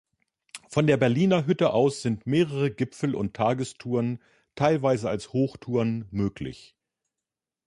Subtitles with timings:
[0.67, 4.19] Von der Berliner Hütte aus sind mehrere Gipfel- und Tagestouren,
[4.55, 6.75] teilweise als Hochtouren, möglich.